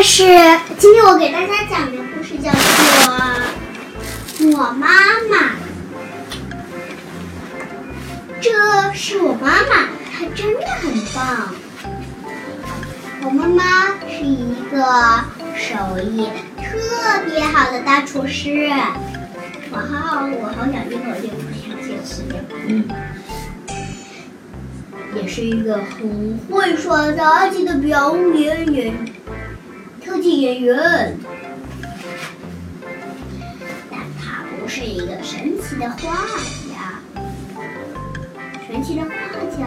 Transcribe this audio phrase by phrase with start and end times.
[0.00, 0.24] 这是
[0.78, 2.58] 今天我给大家讲的故事，叫做
[4.56, 4.88] 《我妈
[5.28, 5.36] 妈》。
[8.40, 8.50] 这
[8.94, 11.54] 是我妈妈，她真的很棒。
[13.24, 15.22] 我妈妈是一个
[15.54, 18.70] 手艺特别好的大厨师。
[19.70, 21.28] 哇好，我好想一会儿就
[21.60, 22.40] 想去吃掉。
[22.66, 22.88] 嗯，
[25.14, 28.94] 也是一个很会耍杂技的表演员，
[30.28, 31.16] 演员。
[33.90, 35.96] 但他不是一个神奇的画
[36.68, 37.00] 家，
[38.66, 39.10] 神奇的画
[39.56, 39.66] 家，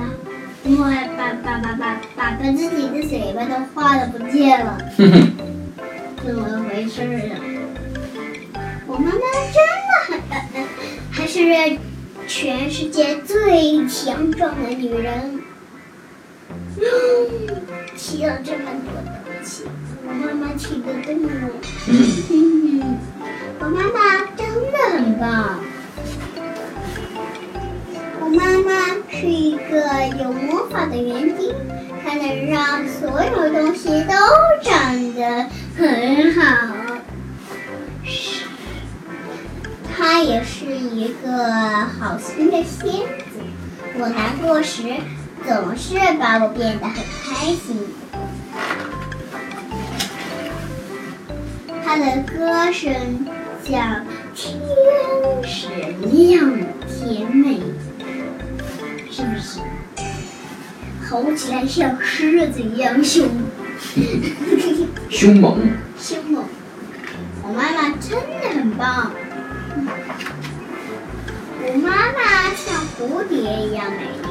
[0.65, 0.85] 我
[1.17, 7.01] 把把把把把把自己的嘴巴都画的不见了，怎么回事
[7.31, 7.35] 啊？
[8.85, 9.19] 我妈妈
[9.51, 9.57] 真
[9.87, 10.63] 的很，
[11.11, 11.39] 还是
[12.27, 15.41] 全世界最强壮的女人。
[16.77, 16.83] 嗯，
[17.95, 18.91] 起了这么多
[20.07, 21.27] 我妈妈起得动哦。
[21.89, 21.91] 嗯，
[22.31, 22.97] 嗯，
[23.59, 25.59] 我妈妈真的很棒。
[28.21, 28.71] 我妈妈
[29.09, 31.53] 是一个有魔法的园丁，
[32.03, 34.15] 她能让所有东西都
[34.61, 36.41] 长得很好。
[39.95, 41.51] 她也是一个
[41.99, 43.41] 好心的仙子。
[43.95, 44.83] 我难过时，
[45.45, 47.77] 总是把我变得很开心。
[51.95, 52.91] 她的歌声
[53.63, 54.57] 像天
[55.43, 55.67] 使
[56.09, 56.51] 一样
[56.87, 57.59] 甜美，
[59.11, 59.59] 是不是？
[61.07, 63.29] 吼起来像狮子一样凶，
[65.11, 65.59] 凶猛，
[65.99, 66.43] 凶猛。
[67.43, 68.09] 我妈妈真
[68.41, 69.11] 的很棒。
[71.61, 74.27] 我妈妈像蝴蝶一样美丽，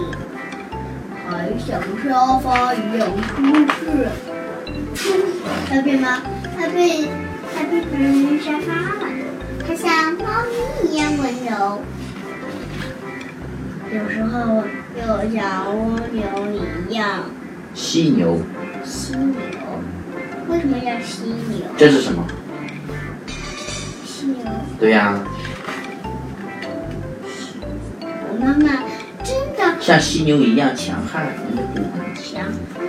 [1.31, 4.09] 还像沙发一样舒适。
[5.69, 6.23] 它被吗？
[6.59, 7.09] 它被
[7.55, 9.09] 它被别人沙发了。
[9.67, 10.25] 它像猫
[10.83, 11.81] 咪一样温柔，
[13.93, 14.65] 有时候
[14.97, 15.01] 又
[15.33, 16.23] 像蜗牛
[16.89, 17.25] 一样
[17.75, 18.41] 犀牛，
[18.85, 19.37] 犀牛。
[20.49, 21.67] 为什么叫犀牛？
[21.77, 22.27] 这是什么？
[24.05, 24.37] 犀牛。
[24.81, 25.19] 对呀、
[28.29, 28.83] 我妈妈
[29.23, 31.33] 真的像犀牛一样强悍。
[32.17, 32.45] 强
[32.75, 32.83] 悍，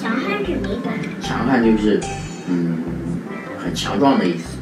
[0.00, 0.90] 强悍是哪个？
[1.20, 2.00] 强悍就是，
[2.48, 2.78] 嗯，
[3.74, 4.56] 强壮的意思。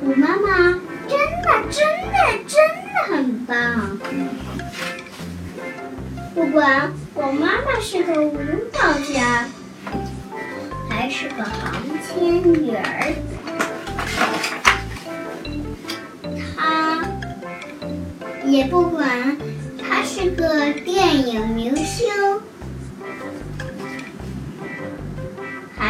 [0.00, 2.16] 我妈妈真的真的
[2.46, 3.98] 真的很棒。
[6.34, 8.38] 不管我妈妈是个舞
[8.72, 8.78] 蹈
[9.12, 9.46] 家，
[10.88, 11.72] 还是个航
[12.06, 13.14] 天员儿，
[16.54, 17.04] 她
[18.44, 19.36] 也不管
[19.78, 22.06] 她是个电影明星，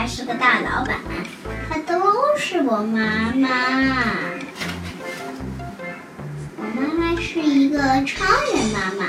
[0.06, 0.98] 是个大老板，
[1.68, 2.00] 她都
[2.38, 3.48] 是我妈妈。
[6.56, 8.24] 我妈妈是一个超
[8.54, 9.06] 人妈妈，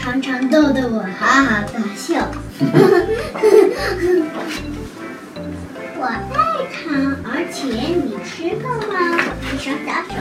[0.00, 2.26] 常常逗得我哈哈大笑。
[5.98, 6.34] 我爱
[6.72, 7.68] 她，而且
[8.02, 8.96] 你知道吗？
[9.52, 10.14] 一双小手，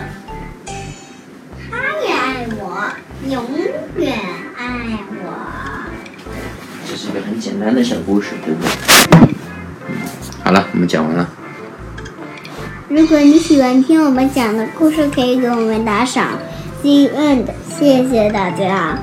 [1.72, 1.72] 她
[2.06, 2.92] 也爱我，
[3.30, 3.34] 永
[3.98, 4.20] 远
[4.58, 4.64] 爱
[5.24, 5.26] 我。
[6.86, 9.35] 这是一个很简单的小故事，对不对？
[10.44, 11.28] 好了，我们讲完了。
[12.88, 16.38] 如果你喜欢听我们讲的故事，可以给我们打赏。
[16.82, 17.46] The end，
[17.78, 18.98] 谢谢大家。